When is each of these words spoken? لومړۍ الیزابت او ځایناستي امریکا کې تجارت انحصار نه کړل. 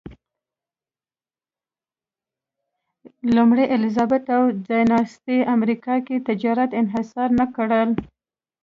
لومړۍ 3.35 3.65
الیزابت 3.75 4.23
او 4.35 4.43
ځایناستي 4.67 5.37
امریکا 5.55 5.95
کې 6.05 6.23
تجارت 6.27 6.69
انحصار 6.81 7.29
نه 7.39 7.45
کړل. 7.55 7.89